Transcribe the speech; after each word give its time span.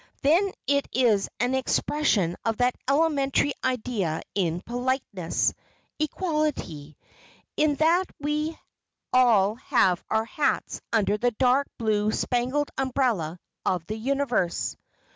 Then 0.23 0.51
it 0.65 0.87
is 0.93 1.29
an 1.39 1.53
expression 1.53 2.35
of 2.43 2.57
that 2.57 2.73
elementary 2.89 3.53
idea 3.63 4.23
in 4.33 4.61
politeness—equality... 4.61 6.97
in 7.55 7.75
that 7.75 8.05
we 8.19 8.57
all 9.13 9.53
have 9.53 10.03
our 10.09 10.25
hats 10.25 10.81
under 10.91 11.19
the 11.19 11.29
dark 11.29 11.67
blue 11.77 12.11
spangled 12.11 12.71
umbrella 12.79 13.37
of 13.63 13.85
the 13.85 13.95
universe." 13.95 14.75